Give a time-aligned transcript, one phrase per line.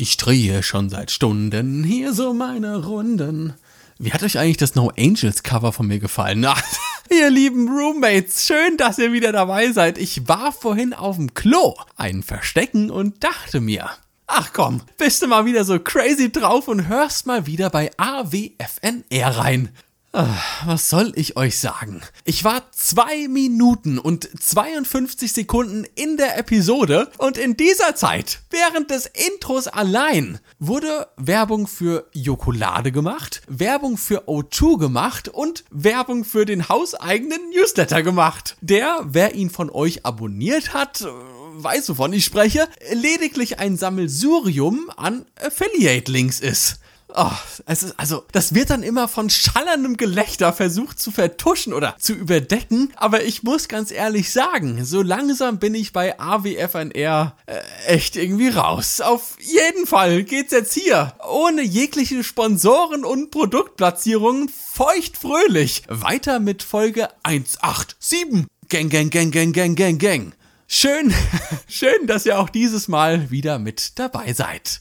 [0.00, 3.54] Ich drehe schon seit Stunden hier so meine Runden.
[3.98, 6.38] Wie hat euch eigentlich das No Angels Cover von mir gefallen?
[6.38, 6.54] Na,
[7.10, 9.98] ihr lieben Roommates, schön, dass ihr wieder dabei seid.
[9.98, 13.90] Ich war vorhin auf dem Klo, ein Verstecken und dachte mir,
[14.28, 19.36] ach komm, bist du mal wieder so crazy drauf und hörst mal wieder bei AWFNR
[19.36, 19.70] rein.
[20.12, 22.00] Ah, was soll ich euch sagen?
[22.24, 28.90] Ich war zwei Minuten und 52 Sekunden in der Episode und in dieser Zeit, während
[28.90, 36.46] des Intros allein, wurde Werbung für Jokolade gemacht, Werbung für O2 gemacht und Werbung für
[36.46, 38.56] den hauseigenen Newsletter gemacht.
[38.62, 41.06] Der, wer ihn von euch abonniert hat,
[41.52, 46.80] weiß, wovon ich spreche, lediglich ein Sammelsurium an Affiliate-Links ist.
[47.14, 47.30] Oh,
[47.64, 52.12] es ist, also, das wird dann immer von schallerndem Gelächter versucht zu vertuschen oder zu
[52.12, 58.16] überdecken, aber ich muss ganz ehrlich sagen, so langsam bin ich bei AWFNR äh, echt
[58.16, 59.00] irgendwie raus.
[59.00, 67.08] Auf jeden Fall geht's jetzt hier, ohne jegliche Sponsoren und Produktplatzierungen, feuchtfröhlich, weiter mit Folge
[67.22, 68.46] 187.
[68.68, 70.32] Gang, gang, gang, gang, gang, gang, gang.
[70.66, 71.14] Schön,
[71.68, 74.80] schön, dass ihr auch dieses Mal wieder mit dabei seid.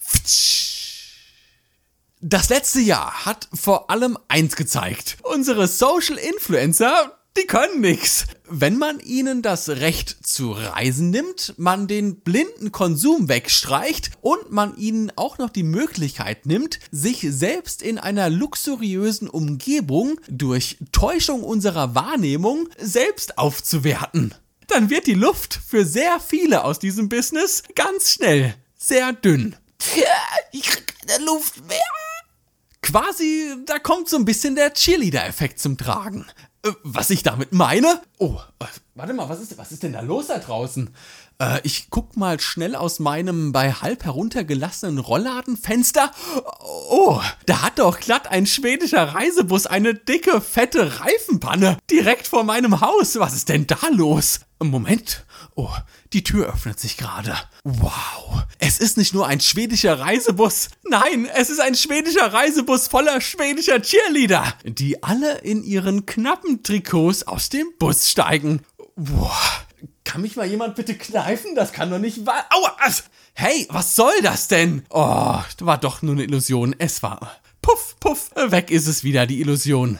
[0.00, 0.69] Pftsch.
[2.22, 5.16] Das letzte Jahr hat vor allem eins gezeigt.
[5.22, 8.26] Unsere Social Influencer, die können nix.
[8.46, 14.76] Wenn man ihnen das Recht zu reisen nimmt, man den blinden Konsum wegstreicht und man
[14.76, 21.94] ihnen auch noch die Möglichkeit nimmt, sich selbst in einer luxuriösen Umgebung durch Täuschung unserer
[21.94, 24.34] Wahrnehmung selbst aufzuwerten,
[24.66, 29.56] dann wird die Luft für sehr viele aus diesem Business ganz schnell sehr dünn.
[30.52, 31.80] Ich krieg keine Luft mehr
[32.90, 36.26] quasi, da kommt so ein bisschen der Cheerleader-Effekt zum Tragen.
[36.64, 38.02] Äh, was ich damit meine?
[38.18, 40.90] Oh, äh, warte mal, was ist, was ist denn da los da draußen?
[41.40, 46.10] Äh, ich guck mal schnell aus meinem bei halb heruntergelassenen Rollladenfenster.
[46.90, 52.80] Oh, da hat doch glatt ein schwedischer Reisebus eine dicke, fette Reifenpanne direkt vor meinem
[52.80, 53.18] Haus.
[53.18, 54.40] Was ist denn da los?
[54.62, 55.24] Moment.
[55.54, 55.70] Oh,
[56.12, 57.34] die Tür öffnet sich gerade.
[57.64, 58.42] Wow.
[58.58, 60.68] Es ist nicht nur ein schwedischer Reisebus.
[60.84, 67.26] Nein, es ist ein schwedischer Reisebus voller schwedischer Cheerleader, die alle in ihren knappen Trikots
[67.26, 68.60] aus dem Bus steigen.
[68.96, 69.40] Boah.
[70.04, 71.54] Kann mich mal jemand bitte kneifen?
[71.54, 72.46] Das kann doch nicht wahr.
[72.50, 72.76] Aua!
[73.34, 74.84] Hey, was soll das denn?
[74.90, 76.74] Oh, war doch nur eine Illusion.
[76.78, 77.32] Es war.
[77.62, 79.98] Puff, puff, weg ist es wieder, die Illusion.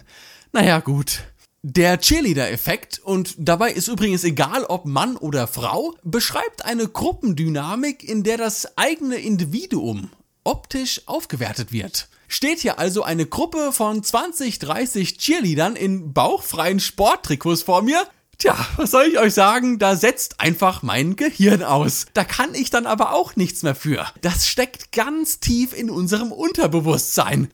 [0.52, 1.20] Naja, gut.
[1.62, 8.22] Der Cheerleader-Effekt, und dabei ist übrigens egal ob Mann oder Frau, beschreibt eine Gruppendynamik, in
[8.22, 10.10] der das eigene Individuum
[10.42, 12.08] optisch aufgewertet wird.
[12.28, 18.06] Steht hier also eine Gruppe von 20, 30 Cheerleadern in bauchfreien Sporttrikots vor mir,
[18.40, 19.78] Tja, was soll ich euch sagen?
[19.78, 22.06] Da setzt einfach mein Gehirn aus.
[22.14, 24.06] Da kann ich dann aber auch nichts mehr für.
[24.22, 27.50] Das steckt ganz tief in unserem Unterbewusstsein.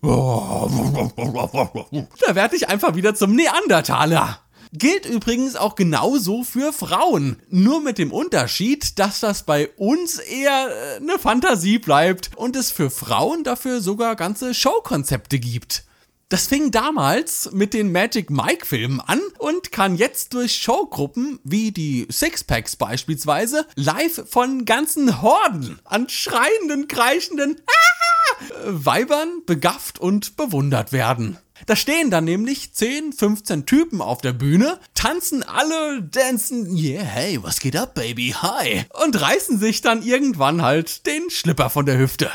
[2.25, 4.39] Da werde ich einfach wieder zum Neandertaler.
[4.73, 7.43] Gilt übrigens auch genauso für Frauen.
[7.51, 12.71] Nur mit dem Unterschied, dass das bei uns eher äh, eine Fantasie bleibt und es
[12.71, 15.86] für Frauen dafür sogar ganze Showkonzepte gibt.
[16.29, 21.71] Das fing damals mit den Magic Mike Filmen an und kann jetzt durch Showgruppen wie
[21.71, 27.61] die Sixpacks beispielsweise live von ganzen Horden an schreienden, kreischenden!
[28.65, 31.39] Weibern begafft und bewundert werden.
[31.67, 37.41] Da stehen dann nämlich 10, 15 Typen auf der Bühne, tanzen alle, dancen, yeah, hey,
[37.41, 41.99] was geht ab, Baby, hi, und reißen sich dann irgendwann halt den Schlipper von der
[41.99, 42.33] Hüfte.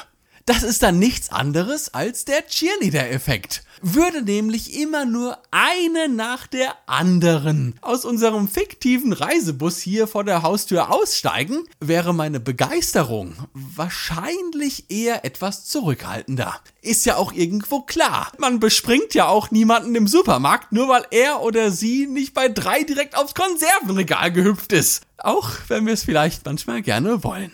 [0.52, 3.64] Das ist dann nichts anderes als der Cheerleader-Effekt.
[3.82, 10.42] Würde nämlich immer nur eine nach der anderen aus unserem fiktiven Reisebus hier vor der
[10.42, 16.60] Haustür aussteigen, wäre meine Begeisterung wahrscheinlich eher etwas zurückhaltender.
[16.82, 18.34] Ist ja auch irgendwo klar.
[18.38, 22.84] Man bespringt ja auch niemanden im Supermarkt, nur weil er oder sie nicht bei drei
[22.84, 25.04] direkt aufs Konservenregal gehüpft ist.
[25.18, 27.54] Auch wenn wir es vielleicht manchmal gerne wollen.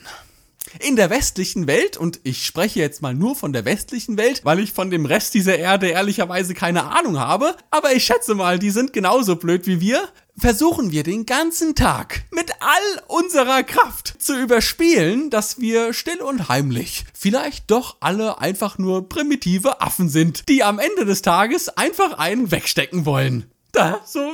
[0.80, 4.60] In der westlichen Welt, und ich spreche jetzt mal nur von der westlichen Welt, weil
[4.60, 8.72] ich von dem Rest dieser Erde ehrlicherweise keine Ahnung habe, aber ich schätze mal, die
[8.72, 14.40] sind genauso blöd wie wir, versuchen wir den ganzen Tag mit all unserer Kraft zu
[14.40, 20.64] überspielen, dass wir still und heimlich vielleicht doch alle einfach nur primitive Affen sind, die
[20.64, 23.50] am Ende des Tages einfach einen wegstecken wollen.
[23.72, 24.32] Da, so,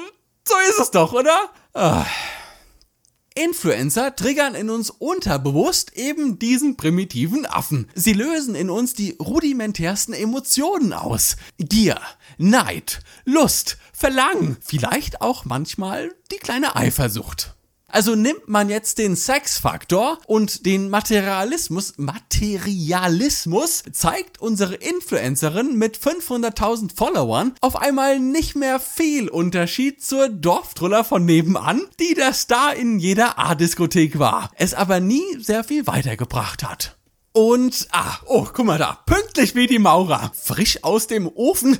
[0.47, 1.49] so ist es doch, oder?
[1.73, 2.05] Ah.
[3.35, 7.87] Influencer triggern in uns unterbewusst eben diesen primitiven Affen.
[7.95, 11.35] Sie lösen in uns die rudimentärsten Emotionen aus.
[11.57, 11.99] Gier,
[12.37, 17.55] Neid, Lust, Verlangen, vielleicht auch manchmal die kleine Eifersucht.
[17.93, 26.97] Also nimmt man jetzt den Sexfaktor und den Materialismus, Materialismus zeigt unsere Influencerin mit 500.000
[26.97, 32.97] Followern auf einmal nicht mehr viel Unterschied zur Dorftruller von nebenan, die der Star in
[32.97, 36.97] jeder A-Diskothek war, es aber nie sehr viel weitergebracht hat.
[37.31, 41.77] Und, ah, oh, guck mal da, pünktlich wie die Maurer, frisch aus dem Ofen,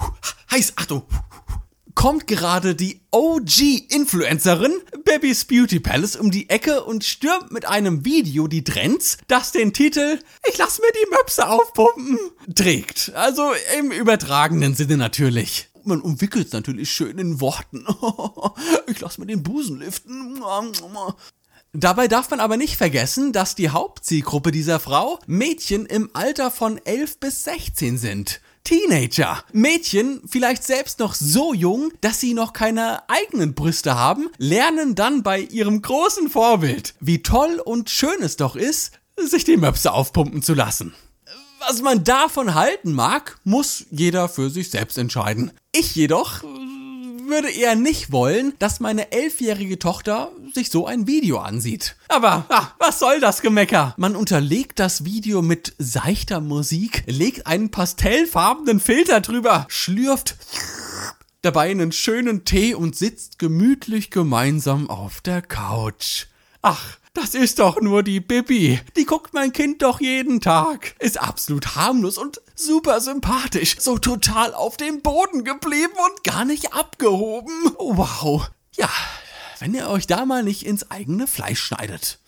[0.50, 1.04] heiß, Achtung,
[1.94, 4.72] kommt gerade die OG-Influencerin
[5.04, 9.72] Baby's Beauty Palace um die Ecke und stürmt mit einem Video die Trends, das den
[9.72, 10.18] Titel
[10.48, 12.18] Ich lass mir die Möpse aufpumpen
[12.54, 13.12] trägt.
[13.14, 15.68] Also im übertragenen Sinne natürlich.
[15.84, 17.86] Man umwickelt es natürlich schön in Worten.
[18.86, 20.42] ich lass mir den Busen liften.
[21.76, 26.78] Dabei darf man aber nicht vergessen, dass die Hauptzielgruppe dieser Frau Mädchen im Alter von
[26.78, 28.40] 11 bis 16 sind.
[28.64, 29.44] Teenager.
[29.52, 35.22] Mädchen, vielleicht selbst noch so jung, dass sie noch keine eigenen Brüste haben, lernen dann
[35.22, 40.42] bei ihrem großen Vorbild, wie toll und schön es doch ist, sich die Möpse aufpumpen
[40.42, 40.94] zu lassen.
[41.66, 45.52] Was man davon halten mag, muss jeder für sich selbst entscheiden.
[45.72, 46.42] Ich jedoch
[47.28, 51.96] würde eher nicht wollen, dass meine elfjährige Tochter sich so ein Video ansieht.
[52.08, 53.94] Aber ah, was soll das Gemecker?
[53.96, 60.36] Man unterlegt das Video mit seichter Musik, legt einen pastellfarbenen Filter drüber, schlürft
[61.42, 66.26] dabei einen schönen Tee und sitzt gemütlich gemeinsam auf der Couch.
[66.62, 68.80] Ach, das ist doch nur die Bibi.
[68.96, 70.96] Die guckt mein Kind doch jeden Tag.
[70.98, 73.76] Ist absolut harmlos und super sympathisch.
[73.78, 77.52] So total auf dem Boden geblieben und gar nicht abgehoben.
[77.78, 78.50] Wow.
[78.76, 78.90] Ja,
[79.58, 82.18] wenn ihr euch da mal nicht ins eigene Fleisch schneidet.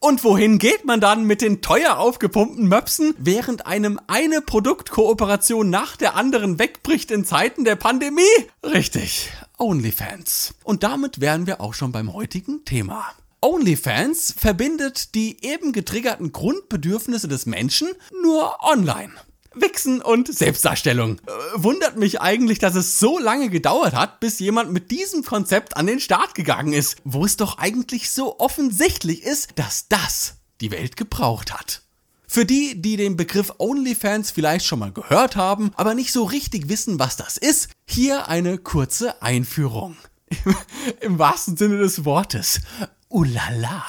[0.00, 5.96] Und wohin geht man dann mit den teuer aufgepumpten Möpsen, während einem eine Produktkooperation nach
[5.96, 8.22] der anderen wegbricht in Zeiten der Pandemie?
[8.62, 10.56] Richtig, OnlyFans.
[10.62, 13.06] Und damit wären wir auch schon beim heutigen Thema.
[13.40, 17.88] OnlyFans verbindet die eben getriggerten Grundbedürfnisse des Menschen
[18.22, 19.12] nur online.
[19.56, 21.18] Wichsen und Selbstdarstellung.
[21.18, 25.76] Äh, wundert mich eigentlich, dass es so lange gedauert hat, bis jemand mit diesem Konzept
[25.76, 30.70] an den Start gegangen ist, wo es doch eigentlich so offensichtlich ist, dass das die
[30.70, 31.82] Welt gebraucht hat.
[32.26, 36.68] Für die, die den Begriff OnlyFans vielleicht schon mal gehört haben, aber nicht so richtig
[36.68, 39.96] wissen, was das ist, hier eine kurze Einführung.
[41.00, 42.60] Im wahrsten Sinne des Wortes.
[43.08, 43.84] Ulala.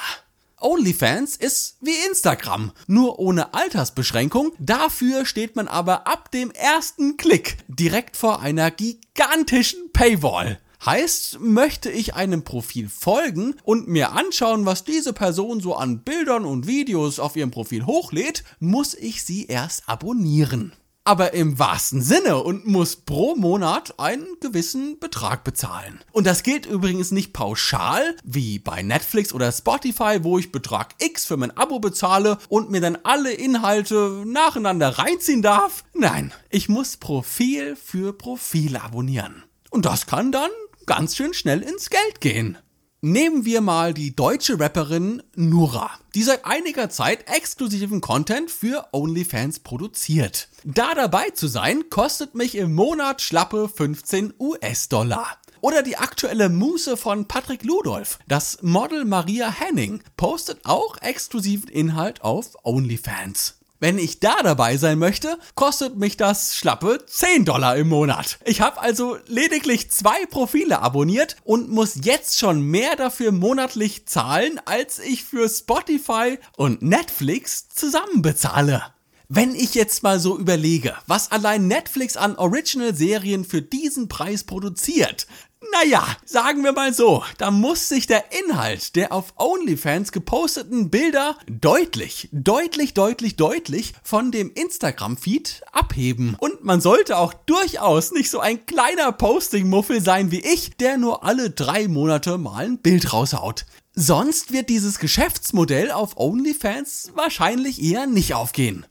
[0.60, 4.52] OnlyFans ist wie Instagram, nur ohne Altersbeschränkung.
[4.58, 10.58] Dafür steht man aber ab dem ersten Klick direkt vor einer gigantischen Paywall.
[10.84, 16.44] Heißt, möchte ich einem Profil folgen und mir anschauen, was diese Person so an Bildern
[16.44, 20.72] und Videos auf ihrem Profil hochlädt, muss ich sie erst abonnieren
[21.06, 26.00] aber im wahrsten Sinne und muss pro Monat einen gewissen Betrag bezahlen.
[26.12, 31.24] Und das gilt übrigens nicht pauschal, wie bei Netflix oder Spotify, wo ich Betrag X
[31.24, 35.84] für mein Abo bezahle und mir dann alle Inhalte nacheinander reinziehen darf.
[35.94, 39.44] Nein, ich muss Profil für Profil abonnieren.
[39.70, 40.50] Und das kann dann
[40.86, 42.58] ganz schön schnell ins Geld gehen.
[43.02, 49.58] Nehmen wir mal die deutsche Rapperin Nura, die seit einiger Zeit exklusiven Content für OnlyFans
[49.58, 50.48] produziert.
[50.64, 55.36] Da dabei zu sein, kostet mich im Monat schlappe 15 US-Dollar.
[55.60, 58.18] Oder die aktuelle Muße von Patrick Ludolf.
[58.28, 63.56] Das Model Maria Henning postet auch exklusiven Inhalt auf OnlyFans.
[63.78, 68.38] Wenn ich da dabei sein möchte, kostet mich das schlappe 10 Dollar im Monat.
[68.46, 74.60] Ich habe also lediglich zwei Profile abonniert und muss jetzt schon mehr dafür monatlich zahlen,
[74.64, 78.82] als ich für Spotify und Netflix zusammen bezahle.
[79.28, 85.26] Wenn ich jetzt mal so überlege, was allein Netflix an Original-Serien für diesen Preis produziert,
[85.72, 91.36] naja, sagen wir mal so, da muss sich der Inhalt der auf OnlyFans geposteten Bilder
[91.48, 96.36] deutlich, deutlich, deutlich, deutlich von dem Instagram-Feed abheben.
[96.38, 101.24] Und man sollte auch durchaus nicht so ein kleiner Posting-Muffel sein wie ich, der nur
[101.24, 103.66] alle drei Monate mal ein Bild raushaut.
[103.92, 108.86] Sonst wird dieses Geschäftsmodell auf OnlyFans wahrscheinlich eher nicht aufgehen.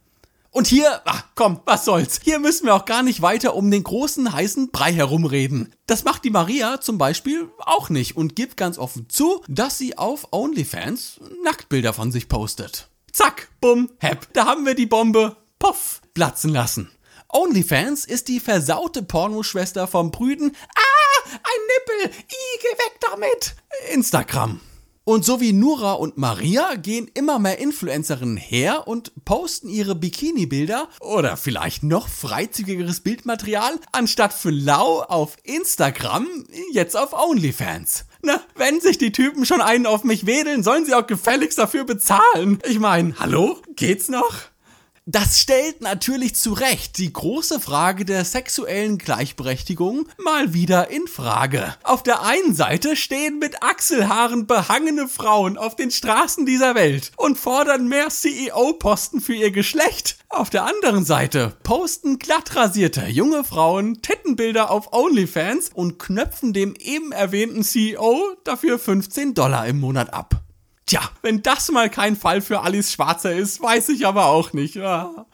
[0.56, 2.18] Und hier, ach komm, was soll's.
[2.24, 5.74] Hier müssen wir auch gar nicht weiter um den großen heißen Brei herumreden.
[5.86, 9.98] Das macht die Maria zum Beispiel auch nicht und gibt ganz offen zu, dass sie
[9.98, 12.88] auf OnlyFans Nacktbilder von sich postet.
[13.12, 16.90] Zack, bumm, hepp, da haben wir die Bombe, puff, platzen lassen.
[17.28, 20.56] OnlyFans ist die versaute Pornoschwester vom Brüden.
[20.74, 23.56] Ah, ein Nippel, i, geh weg damit.
[23.92, 24.62] Instagram.
[25.08, 30.88] Und so wie Nura und Maria gehen immer mehr Influencerinnen her und posten ihre Bikini-Bilder
[30.98, 36.26] oder vielleicht noch freizügigeres Bildmaterial anstatt für lau auf Instagram
[36.72, 38.06] jetzt auf OnlyFans.
[38.22, 41.84] Na, wenn sich die Typen schon einen auf mich wedeln, sollen sie auch gefälligst dafür
[41.84, 42.58] bezahlen.
[42.68, 43.58] Ich meine, hallo?
[43.76, 44.34] Geht's noch?
[45.08, 51.76] Das stellt natürlich zu Recht die große Frage der sexuellen Gleichberechtigung mal wieder in Frage.
[51.84, 57.38] Auf der einen Seite stehen mit Achselhaaren behangene Frauen auf den Straßen dieser Welt und
[57.38, 60.18] fordern mehr CEO-Posten für ihr Geschlecht.
[60.28, 67.12] Auf der anderen Seite posten glattrasierte junge Frauen Tittenbilder auf OnlyFans und knöpfen dem eben
[67.12, 70.45] erwähnten CEO dafür 15 Dollar im Monat ab.
[70.86, 74.76] Tja, wenn das mal kein Fall für Alice Schwarzer ist, weiß ich aber auch nicht.
[74.76, 75.26] Ja.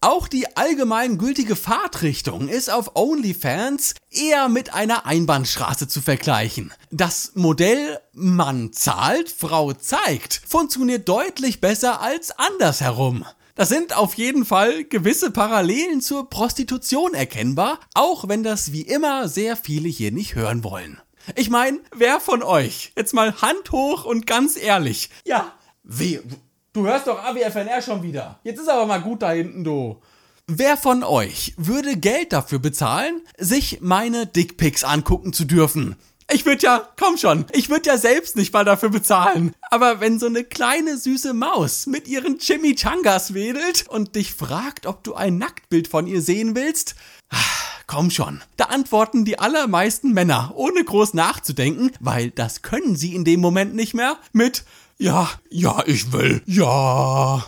[0.00, 6.72] Auch die allgemein gültige Fahrtrichtung ist auf OnlyFans eher mit einer Einbahnstraße zu vergleichen.
[6.90, 13.24] Das Modell Mann zahlt, Frau zeigt funktioniert deutlich besser als andersherum.
[13.54, 19.28] Das sind auf jeden Fall gewisse Parallelen zur Prostitution erkennbar, auch wenn das wie immer
[19.28, 21.00] sehr viele hier nicht hören wollen.
[21.34, 25.52] Ich meine, wer von euch, jetzt mal Hand hoch und ganz ehrlich, ja,
[25.82, 26.20] wie,
[26.72, 28.38] du hörst doch AWFNR schon wieder.
[28.44, 30.00] Jetzt ist aber mal gut da hinten, du.
[30.46, 35.96] Wer von euch würde Geld dafür bezahlen, sich meine Dickpics angucken zu dürfen?
[36.32, 39.54] Ich würde ja, komm schon, ich würde ja selbst nicht mal dafür bezahlen.
[39.70, 45.04] Aber wenn so eine kleine süße Maus mit ihren Chimichangas wedelt und dich fragt, ob
[45.04, 46.96] du ein Nacktbild von ihr sehen willst,
[47.86, 48.42] Komm schon.
[48.56, 53.74] Da antworten die allermeisten Männer, ohne groß nachzudenken, weil das können sie in dem Moment
[53.74, 54.64] nicht mehr, mit
[54.98, 57.44] Ja, ja, ich will, ja.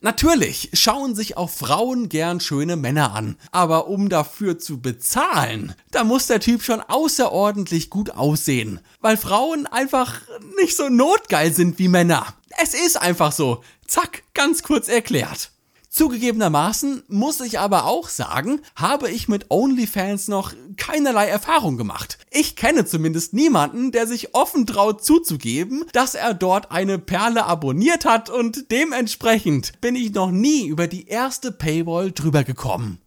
[0.00, 6.02] Natürlich schauen sich auch Frauen gern schöne Männer an, aber um dafür zu bezahlen, da
[6.02, 10.20] muss der Typ schon außerordentlich gut aussehen, weil Frauen einfach
[10.60, 12.34] nicht so notgeil sind wie Männer.
[12.60, 13.62] Es ist einfach so.
[13.86, 15.52] Zack, ganz kurz erklärt.
[15.92, 22.16] Zugegebenermaßen muss ich aber auch sagen, habe ich mit OnlyFans noch keinerlei Erfahrung gemacht.
[22.30, 28.06] Ich kenne zumindest niemanden, der sich offen traut zuzugeben, dass er dort eine Perle abonniert
[28.06, 32.98] hat und dementsprechend bin ich noch nie über die erste Paywall drüber gekommen.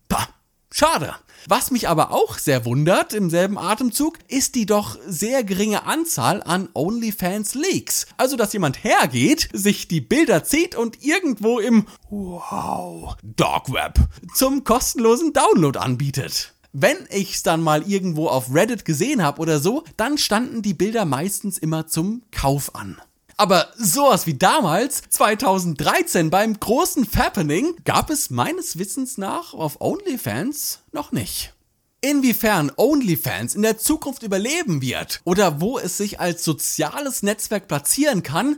[0.77, 1.15] Schade.
[1.47, 6.43] Was mich aber auch sehr wundert im selben Atemzug, ist die doch sehr geringe Anzahl
[6.43, 8.07] an OnlyFans Leaks.
[8.17, 13.99] Also, dass jemand hergeht, sich die Bilder zieht und irgendwo im Wow Dark Web
[14.33, 19.85] zum kostenlosen Download anbietet wenn ich's dann mal irgendwo auf Reddit gesehen habe oder so,
[19.95, 22.97] dann standen die Bilder meistens immer zum Kauf an.
[23.37, 30.79] Aber sowas wie damals, 2013 beim großen Fappening, gab es meines Wissens nach auf OnlyFans
[30.93, 31.53] noch nicht.
[31.99, 38.23] Inwiefern OnlyFans in der Zukunft überleben wird oder wo es sich als soziales Netzwerk platzieren
[38.23, 38.57] kann,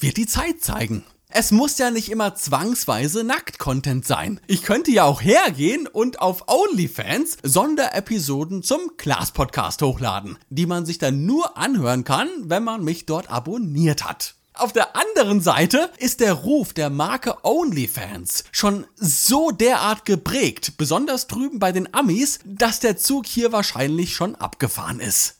[0.00, 1.04] wird die Zeit zeigen.
[1.36, 4.38] Es muss ja nicht immer zwangsweise Nackt-Content sein.
[4.46, 10.98] Ich könnte ja auch hergehen und auf OnlyFans Sonderepisoden zum Class-Podcast hochladen, die man sich
[10.98, 14.36] dann nur anhören kann, wenn man mich dort abonniert hat.
[14.52, 21.26] Auf der anderen Seite ist der Ruf der Marke OnlyFans schon so derart geprägt, besonders
[21.26, 25.38] drüben bei den Amis, dass der Zug hier wahrscheinlich schon abgefahren ist.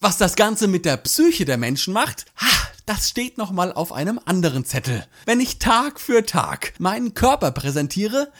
[0.00, 4.20] Was das Ganze mit der Psyche der Menschen macht, ha, das steht nochmal auf einem
[4.24, 5.04] anderen Zettel.
[5.26, 8.32] Wenn ich Tag für Tag meinen Körper präsentiere,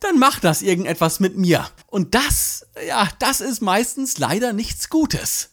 [0.00, 1.68] dann macht das irgendetwas mit mir.
[1.86, 5.50] Und das, ja, das ist meistens leider nichts Gutes.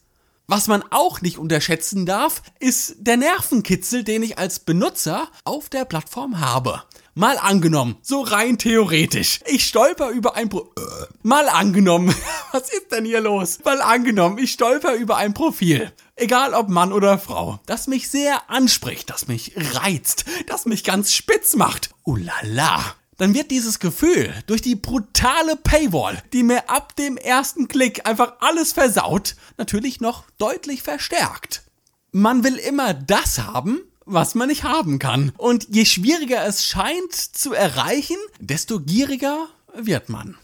[0.47, 5.85] Was man auch nicht unterschätzen darf, ist der Nervenkitzel, den ich als Benutzer auf der
[5.85, 6.83] Plattform habe.
[7.13, 9.41] Mal angenommen, so rein theoretisch.
[9.45, 10.81] Ich stolper über ein Pro äh,
[11.23, 12.15] Mal angenommen.
[12.53, 13.59] Was ist denn hier los?
[13.65, 15.91] Mal angenommen, ich stolper über ein Profil.
[16.21, 21.13] Egal ob Mann oder Frau, das mich sehr anspricht, das mich reizt, das mich ganz
[21.13, 21.89] spitz macht.
[22.03, 28.07] Ulala dann wird dieses Gefühl durch die brutale Paywall, die mir ab dem ersten Klick
[28.07, 31.63] einfach alles versaut, natürlich noch deutlich verstärkt.
[32.11, 35.33] Man will immer das haben, was man nicht haben kann.
[35.37, 40.37] Und je schwieriger es scheint zu erreichen, desto gieriger wird man.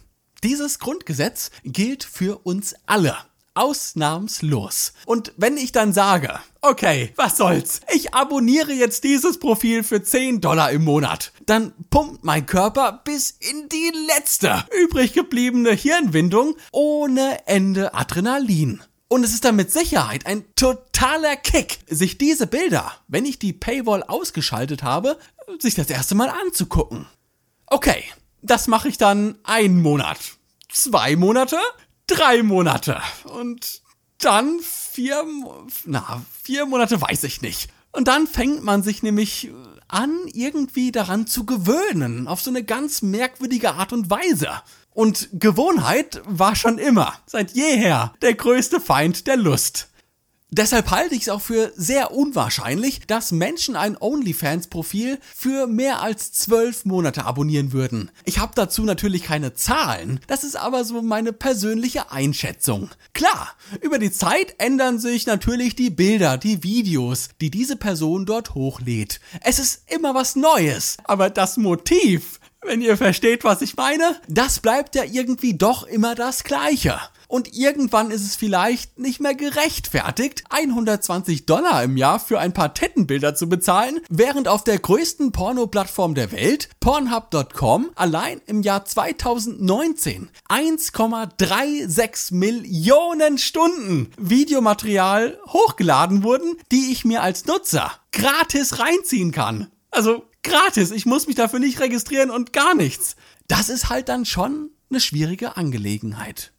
[0.43, 3.15] Dieses Grundgesetz gilt für uns alle.
[3.57, 4.93] Ausnahmslos.
[5.05, 10.41] Und wenn ich dann sage, okay, was soll's, ich abonniere jetzt dieses Profil für 10
[10.41, 17.47] Dollar im Monat, dann pumpt mein Körper bis in die letzte übrig gebliebene Hirnwindung ohne
[17.47, 18.81] Ende Adrenalin.
[19.09, 23.53] Und es ist dann mit Sicherheit ein totaler Kick, sich diese Bilder, wenn ich die
[23.53, 25.17] Paywall ausgeschaltet habe,
[25.59, 27.05] sich das erste Mal anzugucken.
[27.67, 28.03] Okay,
[28.41, 30.19] das mache ich dann einen Monat,
[30.69, 31.57] zwei Monate,
[32.07, 33.81] drei Monate und
[34.19, 35.23] dann vier,
[35.85, 37.69] na, vier Monate weiß ich nicht.
[37.91, 39.51] Und dann fängt man sich nämlich
[39.87, 44.49] an, irgendwie daran zu gewöhnen, auf so eine ganz merkwürdige Art und Weise.
[44.93, 49.89] Und Gewohnheit war schon immer, seit jeher, der größte Feind der Lust.
[50.49, 56.31] Deshalb halte ich es auch für sehr unwahrscheinlich, dass Menschen ein OnlyFans-Profil für mehr als
[56.31, 58.11] zwölf Monate abonnieren würden.
[58.23, 62.89] Ich habe dazu natürlich keine Zahlen, das ist aber so meine persönliche Einschätzung.
[63.13, 68.55] Klar, über die Zeit ändern sich natürlich die Bilder, die Videos, die diese Person dort
[68.55, 69.19] hochlädt.
[69.41, 74.61] Es ist immer was Neues, aber das Motiv, wenn ihr versteht, was ich meine, das
[74.61, 76.97] bleibt ja irgendwie doch immer das gleiche.
[77.27, 82.73] Und irgendwann ist es vielleicht nicht mehr gerechtfertigt, 120 Dollar im Jahr für ein paar
[82.73, 90.29] Tettenbilder zu bezahlen, während auf der größten Porno-Plattform der Welt, Pornhub.com, allein im Jahr 2019
[90.47, 99.67] 1,36 Millionen Stunden Videomaterial hochgeladen wurden, die ich mir als Nutzer gratis reinziehen kann.
[99.91, 103.15] Also gratis, ich muss mich dafür nicht registrieren und gar nichts.
[103.47, 106.53] Das ist halt dann schon eine schwierige Angelegenheit.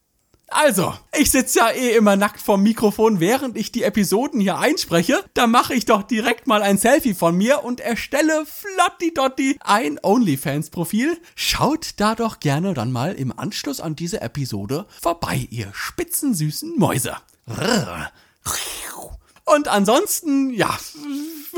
[0.50, 5.22] Also, ich sitze ja eh immer nackt vorm Mikrofon, während ich die Episoden hier einspreche.
[5.34, 11.20] Da mache ich doch direkt mal ein Selfie von mir und erstelle flottidotti ein OnlyFans-Profil.
[11.34, 17.16] Schaut da doch gerne dann mal im Anschluss an diese Episode vorbei, ihr spitzensüßen Mäuse.
[19.44, 20.78] Und ansonsten, ja,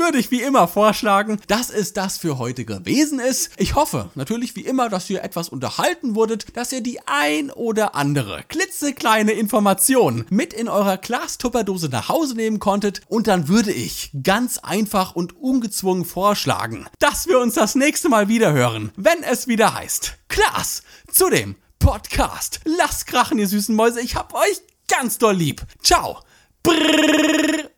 [0.01, 3.51] würde ich wie immer vorschlagen, dass es das für heute gewesen ist.
[3.57, 7.93] Ich hoffe natürlich wie immer, dass ihr etwas unterhalten wurdet, dass ihr die ein oder
[7.93, 14.09] andere klitzekleine Information mit in eurer Glastupperdose nach Hause nehmen konntet und dann würde ich
[14.23, 19.47] ganz einfach und ungezwungen vorschlagen, dass wir uns das nächste Mal wieder hören, wenn es
[19.47, 20.81] wieder heißt Klaas
[21.11, 22.61] zu dem Podcast.
[22.65, 25.61] Lasst krachen, ihr süßen Mäuse, ich hab euch ganz doll lieb.
[25.83, 26.19] Ciao.
[26.63, 27.69] Brrr.